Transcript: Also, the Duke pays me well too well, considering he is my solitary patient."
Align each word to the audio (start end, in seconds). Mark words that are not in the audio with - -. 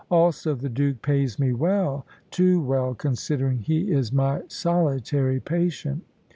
Also, 0.09 0.55
the 0.55 0.67
Duke 0.67 1.03
pays 1.03 1.37
me 1.37 1.53
well 1.53 2.07
too 2.31 2.59
well, 2.59 2.95
considering 2.95 3.59
he 3.59 3.91
is 3.91 4.11
my 4.11 4.41
solitary 4.47 5.39
patient." 5.39 6.03